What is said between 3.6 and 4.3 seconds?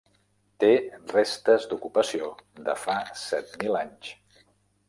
mil anys.